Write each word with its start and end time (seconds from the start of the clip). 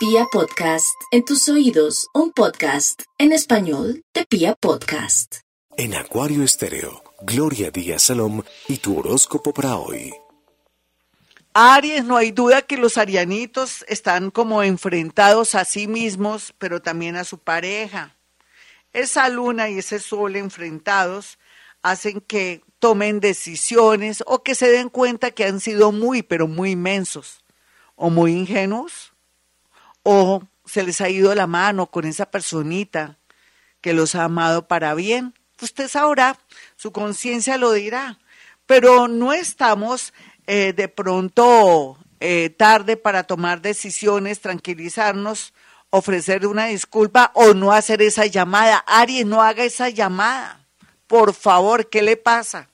Pia 0.00 0.24
Podcast, 0.32 0.98
en 1.10 1.26
tus 1.26 1.46
oídos, 1.50 2.08
un 2.14 2.32
podcast 2.32 3.02
en 3.18 3.32
español 3.32 4.02
de 4.14 4.24
Pia 4.24 4.54
Podcast. 4.54 5.40
En 5.76 5.94
Acuario 5.94 6.42
Estéreo, 6.42 7.04
Gloria 7.20 7.70
Díaz 7.70 8.04
Salom 8.04 8.42
y 8.66 8.78
tu 8.78 8.98
horóscopo 8.98 9.52
para 9.52 9.76
hoy. 9.76 10.14
Aries, 11.52 12.02
no 12.06 12.16
hay 12.16 12.30
duda 12.30 12.62
que 12.62 12.78
los 12.78 12.96
arianitos 12.96 13.84
están 13.88 14.30
como 14.30 14.62
enfrentados 14.62 15.54
a 15.54 15.66
sí 15.66 15.86
mismos, 15.86 16.54
pero 16.56 16.80
también 16.80 17.16
a 17.16 17.24
su 17.24 17.36
pareja. 17.36 18.16
Esa 18.94 19.28
luna 19.28 19.68
y 19.68 19.80
ese 19.80 19.98
sol 19.98 20.34
enfrentados 20.36 21.38
hacen 21.82 22.22
que 22.22 22.62
tomen 22.78 23.20
decisiones 23.20 24.24
o 24.26 24.42
que 24.42 24.54
se 24.54 24.70
den 24.70 24.88
cuenta 24.88 25.30
que 25.30 25.44
han 25.44 25.60
sido 25.60 25.92
muy, 25.92 26.22
pero 26.22 26.48
muy 26.48 26.70
inmensos 26.70 27.44
o 27.96 28.08
muy 28.08 28.32
ingenuos 28.32 29.12
o 30.02 30.42
se 30.64 30.82
les 30.82 31.00
ha 31.00 31.08
ido 31.08 31.34
la 31.34 31.46
mano 31.46 31.86
con 31.86 32.04
esa 32.04 32.30
personita 32.30 33.18
que 33.80 33.92
los 33.92 34.14
ha 34.14 34.24
amado 34.24 34.68
para 34.68 34.94
bien. 34.94 35.34
Usted 35.60 35.88
sabrá, 35.88 36.38
su 36.76 36.92
conciencia 36.92 37.58
lo 37.58 37.72
dirá, 37.72 38.18
pero 38.66 39.08
no 39.08 39.32
estamos 39.32 40.12
eh, 40.46 40.72
de 40.72 40.88
pronto 40.88 41.98
eh, 42.20 42.50
tarde 42.50 42.96
para 42.96 43.24
tomar 43.24 43.60
decisiones, 43.60 44.40
tranquilizarnos, 44.40 45.52
ofrecer 45.90 46.46
una 46.46 46.66
disculpa 46.66 47.32
o 47.34 47.54
no 47.54 47.72
hacer 47.72 48.00
esa 48.02 48.26
llamada. 48.26 48.84
Aries, 48.86 49.26
no 49.26 49.42
haga 49.42 49.64
esa 49.64 49.88
llamada. 49.88 50.66
Por 51.06 51.34
favor, 51.34 51.88
¿qué 51.90 52.02
le 52.02 52.16
pasa? 52.16 52.68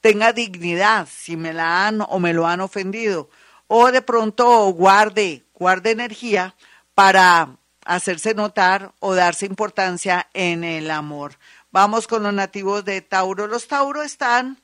Tenga 0.00 0.32
dignidad 0.32 1.08
si 1.10 1.36
me 1.36 1.52
la 1.52 1.86
han 1.86 2.00
o 2.00 2.18
me 2.18 2.32
lo 2.32 2.46
han 2.46 2.60
ofendido. 2.60 3.28
O 3.66 3.90
de 3.90 4.02
pronto 4.02 4.66
guarde, 4.68 5.44
guarde 5.62 5.92
energía 5.92 6.56
para 6.92 7.56
hacerse 7.84 8.34
notar 8.34 8.92
o 8.98 9.14
darse 9.14 9.46
importancia 9.46 10.28
en 10.34 10.64
el 10.64 10.90
amor. 10.90 11.38
Vamos 11.70 12.08
con 12.08 12.24
los 12.24 12.34
nativos 12.34 12.84
de 12.84 13.00
Tauro. 13.00 13.46
Los 13.46 13.68
Tauro 13.68 14.02
están 14.02 14.58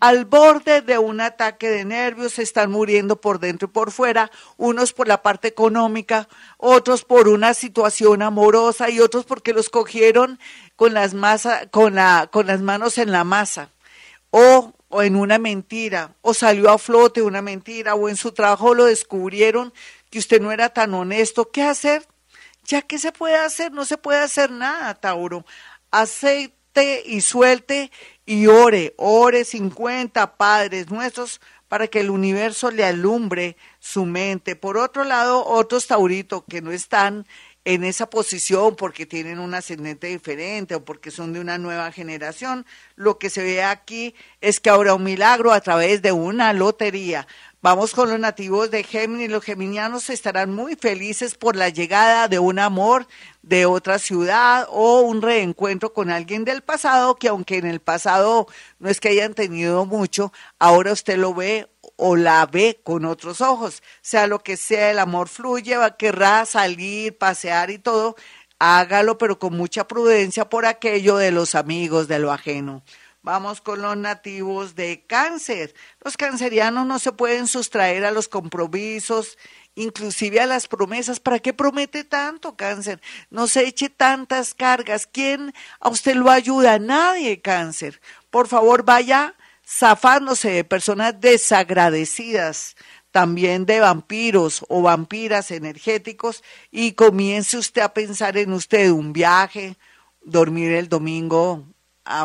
al 0.00 0.24
borde 0.24 0.80
de 0.80 0.96
un 0.96 1.20
ataque 1.20 1.68
de 1.68 1.84
nervios, 1.84 2.38
están 2.38 2.70
muriendo 2.70 3.20
por 3.20 3.40
dentro 3.40 3.68
y 3.68 3.72
por 3.72 3.90
fuera, 3.90 4.30
unos 4.56 4.94
por 4.94 5.06
la 5.06 5.22
parte 5.22 5.48
económica, 5.48 6.28
otros 6.56 7.04
por 7.04 7.28
una 7.28 7.52
situación 7.52 8.22
amorosa 8.22 8.88
y 8.88 9.00
otros 9.00 9.26
porque 9.26 9.52
los 9.52 9.68
cogieron 9.68 10.38
con 10.76 10.94
las, 10.94 11.12
masa, 11.12 11.68
con 11.68 11.94
la, 11.94 12.30
con 12.32 12.46
las 12.46 12.62
manos 12.62 12.96
en 12.96 13.12
la 13.12 13.24
masa 13.24 13.70
o, 14.30 14.72
o 14.88 15.02
en 15.02 15.16
una 15.16 15.38
mentira, 15.38 16.14
o 16.22 16.32
salió 16.32 16.70
a 16.70 16.78
flote 16.78 17.20
una 17.20 17.42
mentira, 17.42 17.94
o 17.94 18.08
en 18.08 18.16
su 18.16 18.32
trabajo 18.32 18.74
lo 18.74 18.86
descubrieron 18.86 19.72
que 20.10 20.18
usted 20.18 20.40
no 20.40 20.52
era 20.52 20.68
tan 20.70 20.94
honesto. 20.94 21.50
¿Qué 21.50 21.62
hacer? 21.62 22.06
Ya 22.64 22.82
que 22.82 22.98
se 22.98 23.12
puede 23.12 23.36
hacer, 23.36 23.72
no 23.72 23.84
se 23.84 23.98
puede 23.98 24.20
hacer 24.20 24.50
nada, 24.50 24.94
Tauro. 24.94 25.44
Aceite 25.90 27.02
y 27.06 27.20
suelte 27.20 27.90
y 28.26 28.46
ore, 28.46 28.94
ore 28.98 29.44
50 29.44 30.36
padres 30.36 30.90
nuestros 30.90 31.40
para 31.68 31.86
que 31.86 32.00
el 32.00 32.10
universo 32.10 32.70
le 32.70 32.84
alumbre 32.84 33.56
su 33.78 34.04
mente. 34.04 34.56
Por 34.56 34.76
otro 34.76 35.04
lado, 35.04 35.44
otros 35.46 35.86
tauritos 35.86 36.42
que 36.48 36.62
no 36.62 36.72
están 36.72 37.26
en 37.64 37.84
esa 37.84 38.08
posición 38.08 38.76
porque 38.76 39.04
tienen 39.04 39.38
un 39.38 39.52
ascendente 39.52 40.06
diferente 40.06 40.74
o 40.74 40.84
porque 40.84 41.10
son 41.10 41.34
de 41.34 41.40
una 41.40 41.58
nueva 41.58 41.92
generación, 41.92 42.64
lo 42.96 43.18
que 43.18 43.28
se 43.28 43.42
ve 43.42 43.62
aquí 43.62 44.14
es 44.40 44.58
que 44.58 44.70
habrá 44.70 44.94
un 44.94 45.04
milagro 45.04 45.52
a 45.52 45.60
través 45.60 46.00
de 46.00 46.12
una 46.12 46.54
lotería. 46.54 47.26
Vamos 47.60 47.92
con 47.92 48.08
los 48.08 48.20
nativos 48.20 48.70
de 48.70 48.84
Géminis. 48.84 49.32
Los 49.32 49.42
geminianos 49.42 50.10
estarán 50.10 50.54
muy 50.54 50.76
felices 50.76 51.34
por 51.34 51.56
la 51.56 51.70
llegada 51.70 52.28
de 52.28 52.38
un 52.38 52.60
amor 52.60 53.08
de 53.42 53.66
otra 53.66 53.98
ciudad 53.98 54.68
o 54.70 55.00
un 55.00 55.20
reencuentro 55.20 55.92
con 55.92 56.08
alguien 56.08 56.44
del 56.44 56.62
pasado 56.62 57.16
que 57.16 57.26
aunque 57.26 57.56
en 57.56 57.66
el 57.66 57.80
pasado 57.80 58.46
no 58.78 58.88
es 58.88 59.00
que 59.00 59.08
hayan 59.08 59.34
tenido 59.34 59.86
mucho, 59.86 60.32
ahora 60.60 60.92
usted 60.92 61.16
lo 61.16 61.34
ve 61.34 61.68
o 61.96 62.14
la 62.14 62.46
ve 62.46 62.80
con 62.84 63.04
otros 63.04 63.40
ojos. 63.40 63.82
Sea 64.02 64.28
lo 64.28 64.38
que 64.38 64.56
sea, 64.56 64.92
el 64.92 65.00
amor 65.00 65.28
fluye, 65.28 65.76
va, 65.76 65.96
querrá 65.96 66.46
salir, 66.46 67.18
pasear 67.18 67.70
y 67.70 67.78
todo. 67.78 68.14
Hágalo, 68.60 69.18
pero 69.18 69.40
con 69.40 69.56
mucha 69.56 69.88
prudencia 69.88 70.48
por 70.48 70.64
aquello 70.64 71.16
de 71.16 71.32
los 71.32 71.56
amigos, 71.56 72.06
de 72.06 72.20
lo 72.20 72.30
ajeno. 72.30 72.84
Vamos 73.22 73.60
con 73.60 73.82
los 73.82 73.96
nativos 73.96 74.76
de 74.76 75.04
cáncer. 75.06 75.74
Los 76.04 76.16
cancerianos 76.16 76.86
no 76.86 76.98
se 76.98 77.12
pueden 77.12 77.48
sustraer 77.48 78.04
a 78.04 78.12
los 78.12 78.28
compromisos, 78.28 79.36
inclusive 79.74 80.40
a 80.40 80.46
las 80.46 80.68
promesas. 80.68 81.18
¿Para 81.18 81.40
qué 81.40 81.52
promete 81.52 82.04
tanto 82.04 82.56
cáncer? 82.56 83.00
No 83.28 83.48
se 83.48 83.66
eche 83.66 83.90
tantas 83.90 84.54
cargas. 84.54 85.06
¿Quién 85.06 85.52
a 85.80 85.88
usted 85.88 86.14
lo 86.14 86.30
ayuda? 86.30 86.78
Nadie, 86.78 87.40
cáncer. 87.40 88.00
Por 88.30 88.46
favor, 88.46 88.84
vaya 88.84 89.34
zafándose 89.66 90.50
de 90.50 90.64
personas 90.64 91.20
desagradecidas, 91.20 92.76
también 93.10 93.66
de 93.66 93.80
vampiros 93.80 94.64
o 94.68 94.80
vampiras 94.80 95.50
energéticos, 95.50 96.42
y 96.70 96.92
comience 96.92 97.58
usted 97.58 97.82
a 97.82 97.92
pensar 97.92 98.38
en 98.38 98.52
usted 98.52 98.90
un 98.90 99.12
viaje, 99.12 99.76
dormir 100.22 100.72
el 100.72 100.88
domingo 100.88 101.66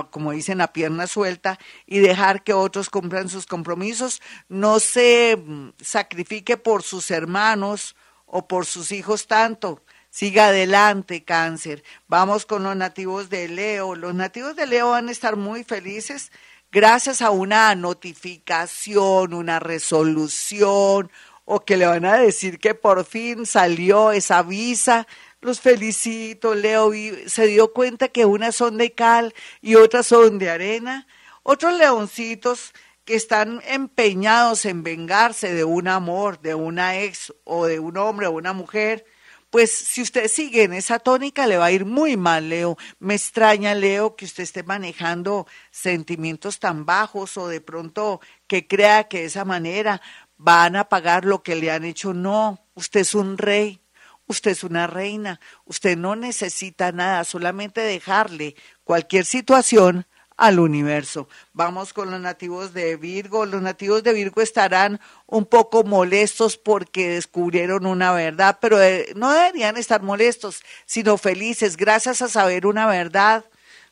como 0.10 0.32
dicen, 0.32 0.62
a 0.62 0.74
pierna 0.74 1.08
suelta 1.08 1.60
y 1.86 2.00
dejar 2.00 2.44
que 2.44 2.54
otros 2.54 2.90
cumplan 2.90 3.30
sus 3.30 3.46
compromisos. 3.46 4.22
No 4.50 4.80
se 4.80 5.38
mm, 5.38 5.70
sacrifique 5.82 6.58
por 6.58 6.84
sus 6.84 7.12
hermanos 7.12 7.96
o 8.26 8.48
por 8.48 8.66
sus 8.66 8.92
hijos 8.92 9.28
tanto. 9.28 9.84
Siga 10.10 10.48
adelante, 10.48 11.24
cáncer. 11.24 11.84
Vamos 12.08 12.46
con 12.46 12.64
los 12.64 12.76
nativos 12.76 13.30
de 13.30 13.48
Leo. 13.48 13.96
Los 13.96 14.14
nativos 14.14 14.56
de 14.56 14.68
Leo 14.68 14.92
van 14.92 15.10
a 15.10 15.12
estar 15.12 15.36
muy 15.36 15.64
felices 15.64 16.32
gracias 16.72 17.22
a 17.22 17.30
una 17.30 17.74
notificación, 17.76 19.34
una 19.34 19.60
resolución, 19.60 21.12
o 21.46 21.66
que 21.66 21.78
le 21.78 21.86
van 21.86 22.06
a 22.06 22.18
decir 22.18 22.60
que 22.60 22.74
por 22.74 23.06
fin 23.06 23.46
salió 23.46 24.12
esa 24.12 24.44
visa 24.44 25.08
los 25.44 25.60
felicito, 25.60 26.56
Leo. 26.56 26.92
se 27.28 27.48
dio 27.48 27.74
cuenta 27.74 28.08
que 28.08 28.26
unas 28.26 28.56
son 28.56 28.78
de 28.78 28.94
cal 28.94 29.34
y 29.62 29.76
otras 29.76 30.08
son 30.08 30.40
de 30.40 30.50
arena. 30.50 31.08
Otros 31.44 31.78
leoncitos 31.78 32.74
que 33.06 33.16
están 33.16 33.62
empeñados 33.68 34.66
en 34.66 34.84
vengarse 34.84 35.54
de 35.54 35.64
un 35.66 35.88
amor, 35.88 36.40
de 36.40 36.56
una 36.56 37.00
ex 37.00 37.34
o 37.44 37.66
de 37.66 37.80
un 37.80 37.98
hombre 37.98 38.28
o 38.28 38.32
una 38.32 38.54
mujer, 38.54 39.06
pues 39.50 39.72
si 39.72 40.02
usted 40.02 40.30
sigue 40.30 40.64
en 40.64 40.74
esa 40.74 40.98
tónica 40.98 41.46
le 41.46 41.58
va 41.58 41.66
a 41.66 41.72
ir 41.72 41.86
muy 41.86 42.18
mal, 42.18 42.50
Leo. 42.50 42.76
Me 43.00 43.14
extraña, 43.14 43.76
Leo, 43.76 44.16
que 44.16 44.26
usted 44.26 44.42
esté 44.42 44.64
manejando 44.64 45.46
sentimientos 45.70 46.60
tan 46.60 46.86
bajos 46.86 47.38
o 47.38 47.48
de 47.48 47.62
pronto 47.62 48.20
que 48.48 48.66
crea 48.66 49.04
que 49.04 49.20
de 49.20 49.26
esa 49.26 49.46
manera 49.46 50.02
van 50.38 50.76
a 50.76 50.90
pagar 50.90 51.26
lo 51.26 51.44
que 51.44 51.56
le 51.56 51.70
han 51.70 51.84
hecho. 51.84 52.16
No, 52.16 52.66
usted 52.74 53.02
es 53.02 53.14
un 53.14 53.38
rey, 53.38 53.83
Usted 54.28 54.52
es 54.52 54.64
una 54.64 54.88
reina, 54.88 55.40
usted 55.66 55.98
no 55.98 56.16
necesita 56.16 56.92
nada, 56.92 57.24
solamente 57.24 57.82
dejarle 57.82 58.56
cualquier 58.84 59.26
situación 59.26 60.06
al 60.38 60.60
universo. 60.60 61.28
Vamos 61.54 61.94
con 61.94 62.12
los 62.12 62.20
nativos 62.20 62.74
de 62.74 62.96
Virgo. 62.98 63.46
Los 63.46 63.62
nativos 63.62 64.04
de 64.04 64.14
Virgo 64.14 64.42
estarán 64.42 65.00
un 65.28 65.46
poco 65.46 65.84
molestos 65.84 66.58
porque 66.58 67.10
descubrieron 67.10 67.86
una 67.86 68.12
verdad, 68.12 68.58
pero 68.60 68.82
eh, 68.82 69.14
no 69.16 69.32
deberían 69.32 69.78
estar 69.78 70.02
molestos, 70.02 70.64
sino 70.86 71.18
felices 71.18 71.78
gracias 71.78 72.22
a 72.22 72.30
saber 72.30 72.66
una 72.66 72.88
verdad 72.88 73.46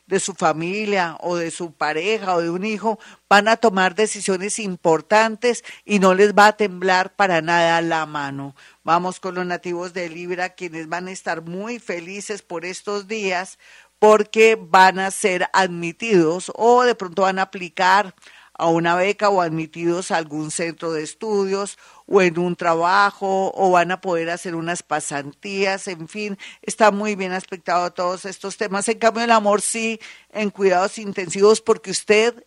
de 0.06 0.20
su 0.20 0.34
familia 0.34 1.16
o 1.20 1.36
de 1.36 1.50
su 1.50 1.72
pareja 1.72 2.34
o 2.34 2.42
de 2.42 2.50
un 2.50 2.64
hijo, 2.64 2.98
van 3.28 3.48
a 3.48 3.56
tomar 3.56 3.94
decisiones 3.94 4.58
importantes 4.58 5.64
y 5.84 5.98
no 5.98 6.14
les 6.14 6.34
va 6.34 6.48
a 6.48 6.56
temblar 6.56 7.14
para 7.14 7.40
nada 7.40 7.80
la 7.80 8.06
mano. 8.06 8.54
Vamos 8.84 9.20
con 9.20 9.34
los 9.34 9.46
nativos 9.46 9.92
de 9.92 10.08
Libra, 10.08 10.50
quienes 10.50 10.88
van 10.88 11.08
a 11.08 11.12
estar 11.12 11.42
muy 11.42 11.78
felices 11.78 12.42
por 12.42 12.64
estos 12.64 13.08
días 13.08 13.58
porque 13.98 14.58
van 14.60 14.98
a 14.98 15.12
ser 15.12 15.48
admitidos 15.52 16.50
o 16.56 16.82
de 16.82 16.96
pronto 16.96 17.22
van 17.22 17.38
a 17.38 17.42
aplicar 17.42 18.14
a 18.54 18.68
una 18.68 18.94
beca 18.96 19.28
o 19.28 19.40
admitidos 19.40 20.10
a 20.10 20.18
algún 20.18 20.50
centro 20.50 20.92
de 20.92 21.02
estudios 21.02 21.78
o 22.06 22.20
en 22.20 22.38
un 22.38 22.56
trabajo 22.56 23.52
o 23.54 23.70
van 23.70 23.90
a 23.90 24.00
poder 24.00 24.30
hacer 24.30 24.54
unas 24.54 24.82
pasantías, 24.82 25.88
en 25.88 26.08
fin, 26.08 26.38
está 26.60 26.90
muy 26.90 27.14
bien 27.14 27.32
aspectado 27.32 27.92
todos 27.92 28.24
estos 28.24 28.56
temas. 28.56 28.88
En 28.88 28.98
cambio, 28.98 29.24
el 29.24 29.30
amor 29.30 29.62
sí, 29.62 30.00
en 30.30 30.50
cuidados 30.50 30.98
intensivos 30.98 31.60
porque 31.60 31.90
usted 31.90 32.44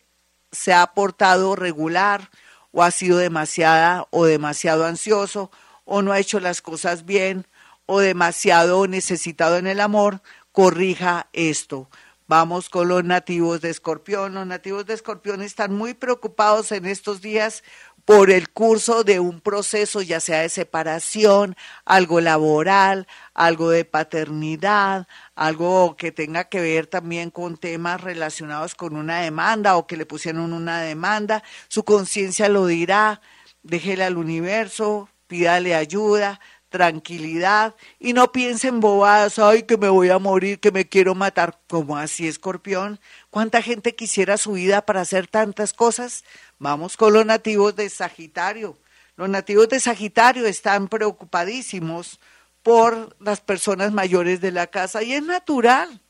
se 0.52 0.72
ha 0.72 0.86
portado 0.88 1.56
regular 1.56 2.30
o 2.72 2.82
ha 2.82 2.90
sido 2.90 3.18
demasiada 3.18 4.06
o 4.10 4.24
demasiado 4.24 4.84
ansioso 4.86 5.50
o 5.84 6.02
no 6.02 6.12
ha 6.12 6.18
hecho 6.18 6.40
las 6.40 6.62
cosas 6.62 7.04
bien 7.04 7.46
o 7.86 8.00
demasiado 8.00 8.86
necesitado 8.86 9.56
en 9.56 9.66
el 9.66 9.80
amor, 9.80 10.20
corrija 10.52 11.28
esto. 11.32 11.88
Vamos 12.28 12.68
con 12.70 12.88
los 12.88 13.04
nativos 13.04 13.60
de 13.60 13.70
Escorpión. 13.70 14.34
Los 14.34 14.48
nativos 14.48 14.84
de 14.84 14.94
Escorpión 14.94 15.42
están 15.42 15.72
muy 15.72 15.94
preocupados 15.94 16.72
en 16.72 16.84
estos 16.84 17.20
días 17.20 17.62
por 18.04 18.30
el 18.30 18.48
curso 18.48 19.04
de 19.04 19.20
un 19.20 19.40
proceso, 19.40 20.02
ya 20.02 20.18
sea 20.18 20.40
de 20.40 20.48
separación, 20.48 21.56
algo 21.84 22.20
laboral, 22.20 23.06
algo 23.32 23.70
de 23.70 23.84
paternidad, 23.84 25.06
algo 25.36 25.96
que 25.96 26.10
tenga 26.10 26.44
que 26.44 26.60
ver 26.60 26.88
también 26.88 27.30
con 27.30 27.58
temas 27.58 28.00
relacionados 28.00 28.74
con 28.74 28.96
una 28.96 29.20
demanda 29.20 29.76
o 29.76 29.86
que 29.86 29.96
le 29.96 30.06
pusieron 30.06 30.52
una 30.52 30.80
demanda, 30.80 31.44
su 31.68 31.84
conciencia 31.84 32.48
lo 32.48 32.66
dirá, 32.66 33.20
déjele 33.62 34.02
al 34.02 34.16
universo, 34.16 35.08
pídale 35.28 35.74
ayuda, 35.76 36.40
tranquilidad 36.76 37.74
y 37.98 38.12
no 38.12 38.32
piense 38.32 38.68
en 38.68 38.80
bobadas, 38.80 39.38
ay, 39.38 39.62
que 39.62 39.78
me 39.78 39.88
voy 39.88 40.10
a 40.10 40.18
morir, 40.18 40.60
que 40.60 40.70
me 40.70 40.86
quiero 40.86 41.14
matar, 41.14 41.58
como 41.68 41.96
así, 41.96 42.28
escorpión. 42.28 43.00
¿Cuánta 43.30 43.62
gente 43.62 43.94
quisiera 43.94 44.36
su 44.36 44.52
vida 44.52 44.84
para 44.84 45.00
hacer 45.00 45.26
tantas 45.26 45.72
cosas? 45.72 46.22
Vamos 46.58 46.98
con 46.98 47.14
los 47.14 47.24
nativos 47.24 47.74
de 47.76 47.88
Sagitario. 47.88 48.76
Los 49.16 49.30
nativos 49.30 49.70
de 49.70 49.80
Sagitario 49.80 50.46
están 50.46 50.88
preocupadísimos 50.88 52.20
por 52.62 53.16
las 53.20 53.40
personas 53.40 53.90
mayores 53.92 54.42
de 54.42 54.52
la 54.52 54.66
casa 54.66 55.02
y 55.02 55.14
es 55.14 55.22
natural 55.22 56.02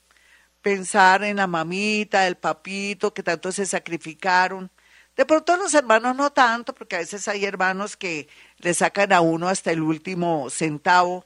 pensar 0.63 1.23
en 1.23 1.37
la 1.37 1.47
mamita, 1.47 2.27
el 2.27 2.37
papito 2.37 3.15
que 3.15 3.23
tanto 3.23 3.53
se 3.53 3.67
sacrificaron 3.67 4.69
de 5.17 5.25
pronto 5.25 5.57
los 5.57 5.73
hermanos 5.75 6.15
no 6.15 6.31
tanto, 6.31 6.75
porque 6.75 6.97
a 6.97 7.01
veces 7.01 7.27
hay 7.29 7.45
hermanos 7.45 7.97
que 7.97 8.29
le 8.59 8.75
sacan 8.75 9.13
a 9.13 9.21
uno 9.21 9.49
hasta 9.49 9.73
el 9.73 9.81
último 9.81 10.51
centavo 10.51 11.25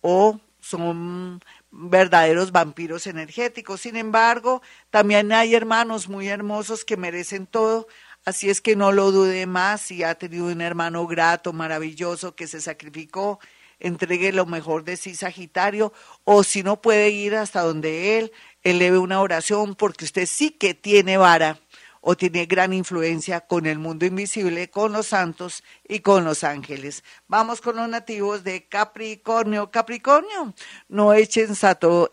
o 0.00 0.40
son 0.60 1.40
verdaderos 1.72 2.52
vampiros 2.52 3.06
energéticos. 3.08 3.80
Sin 3.80 3.96
embargo, 3.96 4.62
también 4.90 5.32
hay 5.32 5.54
hermanos 5.56 6.08
muy 6.08 6.28
hermosos 6.28 6.84
que 6.84 6.96
merecen 6.96 7.46
todo, 7.46 7.88
así 8.24 8.48
es 8.48 8.60
que 8.60 8.76
no 8.76 8.92
lo 8.92 9.10
dude 9.10 9.46
más 9.46 9.80
si 9.80 10.04
ha 10.04 10.14
tenido 10.14 10.46
un 10.46 10.60
hermano 10.60 11.06
grato, 11.08 11.52
maravilloso, 11.52 12.36
que 12.36 12.46
se 12.46 12.60
sacrificó, 12.60 13.40
entregue 13.80 14.32
lo 14.32 14.46
mejor 14.46 14.84
de 14.84 14.96
sí, 14.96 15.16
Sagitario, 15.16 15.92
o 16.22 16.44
si 16.44 16.62
no 16.62 16.80
puede 16.80 17.10
ir 17.10 17.34
hasta 17.34 17.62
donde 17.62 18.18
él, 18.18 18.32
eleve 18.62 18.98
una 18.98 19.20
oración, 19.20 19.74
porque 19.74 20.04
usted 20.04 20.26
sí 20.26 20.50
que 20.50 20.74
tiene 20.74 21.16
vara 21.16 21.58
o 22.02 22.16
tiene 22.16 22.46
gran 22.46 22.72
influencia 22.72 23.40
con 23.40 23.64
el 23.64 23.78
mundo 23.78 24.04
invisible, 24.04 24.68
con 24.68 24.92
los 24.92 25.06
santos 25.06 25.62
y 25.88 26.00
con 26.00 26.24
los 26.24 26.44
ángeles. 26.44 27.04
Vamos 27.28 27.60
con 27.60 27.76
los 27.76 27.88
nativos 27.88 28.42
de 28.42 28.66
Capricornio. 28.66 29.70
Capricornio, 29.70 30.52
no 30.88 31.14
echen 31.14 31.54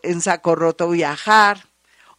en 0.02 0.20
saco 0.20 0.54
roto 0.54 0.88
viajar 0.88 1.70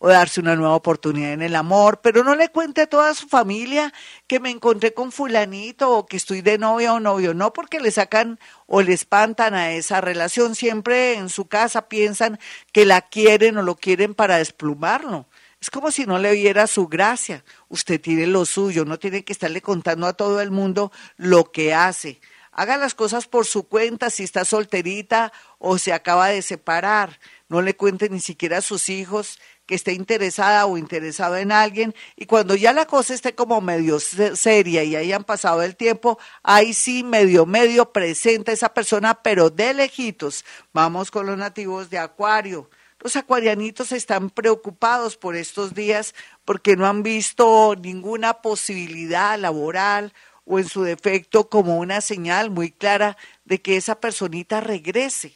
o 0.04 0.10
darse 0.10 0.42
una 0.42 0.56
nueva 0.56 0.74
oportunidad 0.74 1.32
en 1.32 1.44
el 1.44 1.56
amor, 1.56 2.02
pero 2.02 2.24
no 2.24 2.36
le 2.36 2.50
cuente 2.50 2.82
a 2.82 2.88
toda 2.88 3.14
su 3.14 3.28
familia 3.30 3.94
que 4.26 4.40
me 4.40 4.50
encontré 4.50 4.96
con 4.96 5.12
fulanito 5.12 5.92
o 5.92 6.08
que 6.08 6.18
estoy 6.18 6.42
de 6.42 6.58
novia 6.58 6.94
o 6.94 7.00
novio, 7.00 7.36
no 7.36 7.54
porque 7.54 7.80
le 7.80 7.92
sacan 7.92 8.40
o 8.66 8.82
le 8.82 8.94
espantan 8.94 9.54
a 9.54 9.72
esa 9.74 10.02
relación, 10.02 10.56
siempre 10.56 11.14
en 11.14 11.30
su 11.30 11.46
casa 11.46 11.88
piensan 11.88 12.40
que 12.74 12.84
la 12.84 13.02
quieren 13.02 13.58
o 13.60 13.62
lo 13.62 13.76
quieren 13.76 14.16
para 14.16 14.38
desplumarlo. 14.38 15.28
Es 15.62 15.70
como 15.70 15.92
si 15.92 16.08
no 16.08 16.18
le 16.18 16.34
viera 16.34 16.66
su 16.66 16.88
gracia. 16.88 17.46
Usted 17.70 18.02
tiene 18.02 18.26
lo 18.26 18.46
suyo, 18.46 18.84
no 18.84 18.98
tiene 18.98 19.24
que 19.24 19.32
estarle 19.32 19.62
contando 19.62 20.08
a 20.08 20.14
todo 20.14 20.42
el 20.42 20.50
mundo 20.50 20.92
lo 21.18 21.52
que 21.52 21.76
hace. 21.76 22.20
Haga 22.52 22.78
las 22.78 22.96
cosas 22.96 23.28
por 23.28 23.46
su 23.46 23.68
cuenta 23.68 24.10
si 24.10 24.24
está 24.24 24.44
solterita 24.44 25.32
o 25.60 25.78
se 25.78 25.94
acaba 25.94 26.30
de 26.30 26.42
separar. 26.42 27.20
No 27.48 27.62
le 27.62 27.76
cuente 27.76 28.10
ni 28.10 28.20
siquiera 28.20 28.58
a 28.58 28.62
sus 28.62 28.90
hijos 28.90 29.40
que 29.68 29.76
esté 29.76 29.94
interesada 29.94 30.66
o 30.66 30.80
interesado 30.80 31.38
en 31.38 31.52
alguien 31.52 31.94
y 32.16 32.26
cuando 32.26 32.56
ya 32.56 32.74
la 32.74 32.88
cosa 32.88 33.14
esté 33.14 33.36
como 33.36 33.62
medio 33.62 34.00
seria 34.00 34.84
y 34.84 34.96
hayan 34.96 35.24
pasado 35.24 35.62
el 35.62 35.76
tiempo, 35.76 36.18
ahí 36.42 36.74
sí 36.74 37.04
medio 37.04 37.46
medio 37.46 37.94
presenta 37.94 38.52
esa 38.52 38.74
persona, 38.74 39.22
pero 39.22 39.52
de 39.52 39.76
lejitos. 39.76 40.44
Vamos 40.74 41.12
con 41.12 41.28
los 41.28 41.38
nativos 41.38 41.92
de 41.92 42.00
Acuario. 42.00 42.68
Los 43.04 43.16
acuarianitos 43.16 43.92
están 43.94 44.30
preocupados 44.30 45.18
por 45.18 45.36
estos 45.36 45.74
días 45.74 46.14
porque 46.46 46.76
no 46.76 46.86
han 46.86 47.02
visto 47.02 47.76
ninguna 47.76 48.42
posibilidad 48.42 49.40
laboral 49.40 50.14
o 50.46 50.60
en 50.60 50.70
su 50.70 50.84
defecto 50.84 51.50
como 51.50 51.78
una 51.80 52.02
señal 52.02 52.52
muy 52.52 52.70
clara 52.72 53.18
de 53.44 53.60
que 53.60 53.76
esa 53.76 54.00
personita 54.00 54.62
regrese. 54.62 55.34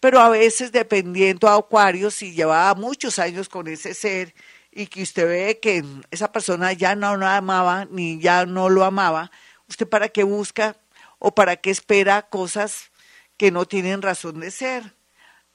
Pero 0.00 0.18
a 0.18 0.28
veces 0.28 0.72
dependiendo 0.72 1.46
a 1.46 1.54
Acuario, 1.54 2.10
si 2.10 2.32
llevaba 2.32 2.74
muchos 2.74 3.20
años 3.20 3.48
con 3.48 3.68
ese 3.68 3.94
ser 3.94 4.34
y 4.72 4.88
que 4.88 5.04
usted 5.04 5.28
ve 5.28 5.60
que 5.62 5.84
esa 6.10 6.32
persona 6.32 6.72
ya 6.72 6.96
no 6.96 7.16
lo 7.16 7.26
amaba 7.26 7.86
ni 7.88 8.20
ya 8.20 8.46
no 8.46 8.68
lo 8.68 8.84
amaba, 8.84 9.30
¿usted 9.68 9.88
para 9.88 10.08
qué 10.08 10.24
busca 10.24 10.76
o 11.20 11.32
para 11.36 11.56
qué 11.56 11.70
espera 11.70 12.22
cosas 12.22 12.90
que 13.36 13.52
no 13.52 13.64
tienen 13.64 14.02
razón 14.02 14.40
de 14.40 14.50
ser? 14.50 14.95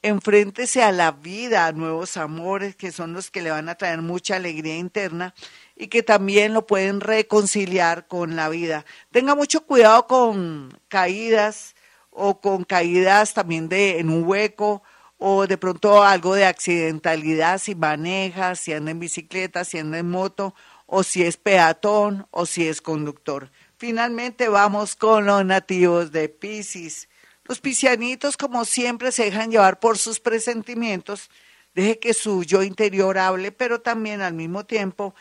Enfréntese 0.01 0.83
a 0.83 0.91
la 0.91 1.11
vida, 1.11 1.67
a 1.67 1.71
nuevos 1.71 2.17
amores 2.17 2.75
que 2.75 2.91
son 2.91 3.13
los 3.13 3.29
que 3.29 3.41
le 3.41 3.51
van 3.51 3.69
a 3.69 3.75
traer 3.75 4.01
mucha 4.01 4.35
alegría 4.35 4.77
interna 4.77 5.33
y 5.75 5.87
que 5.87 6.03
también 6.03 6.53
lo 6.53 6.65
pueden 6.65 7.01
reconciliar 7.01 8.07
con 8.07 8.35
la 8.35 8.49
vida. 8.49 8.85
Tenga 9.11 9.35
mucho 9.35 9.65
cuidado 9.65 10.07
con 10.07 10.79
caídas 10.87 11.75
o 12.09 12.41
con 12.41 12.63
caídas 12.63 13.33
también 13.33 13.69
de 13.69 13.99
en 13.99 14.09
un 14.09 14.23
hueco 14.27 14.83
o 15.17 15.45
de 15.45 15.57
pronto 15.57 16.03
algo 16.03 16.33
de 16.33 16.45
accidentalidad 16.45 17.59
si 17.59 17.75
maneja, 17.75 18.55
si 18.55 18.73
anda 18.73 18.91
en 18.91 18.99
bicicleta, 18.99 19.63
si 19.63 19.77
anda 19.77 19.99
en 19.99 20.09
moto 20.09 20.55
o 20.87 21.03
si 21.03 21.23
es 21.23 21.37
peatón 21.37 22.27
o 22.31 22.45
si 22.45 22.67
es 22.67 22.81
conductor. 22.81 23.51
Finalmente 23.77 24.49
vamos 24.49 24.95
con 24.95 25.25
los 25.25 25.45
nativos 25.45 26.11
de 26.11 26.27
Pisces. 26.27 27.07
Los 27.51 27.59
piscianitos, 27.59 28.37
como 28.37 28.63
siempre, 28.63 29.11
se 29.11 29.25
dejan 29.25 29.51
llevar 29.51 29.81
por 29.81 29.97
sus 29.97 30.21
presentimientos. 30.21 31.29
Deje 31.75 31.99
que 31.99 32.13
su 32.13 32.45
yo 32.45 32.63
interior 32.63 33.17
hable, 33.17 33.51
pero 33.51 33.81
también 33.81 34.21
al 34.21 34.33
mismo 34.33 34.65
tiempo 34.65 35.13